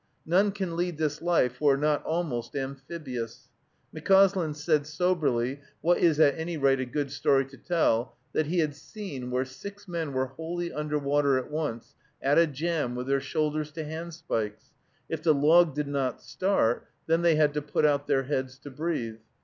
[0.25, 3.49] None can lead this life who are not almost amphibious.
[3.95, 8.57] McCauslin said soberly, what is at any rate a good story to tell, that he
[8.57, 13.05] had seen where six men were wholly under water at once, at a jam, with
[13.05, 14.71] their shoulders to handspikes.
[15.07, 18.71] If the log did not start, then they had to put out their heads to
[18.71, 19.17] breathe.